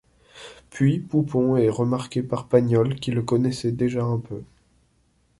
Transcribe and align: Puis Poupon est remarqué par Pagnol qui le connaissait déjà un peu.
Puis 0.71 0.97
Poupon 0.97 1.57
est 1.57 1.69
remarqué 1.69 2.23
par 2.23 2.47
Pagnol 2.47 2.95
qui 2.95 3.11
le 3.11 3.21
connaissait 3.21 3.71
déjà 3.71 4.01
un 4.03 4.17
peu. 4.17 4.41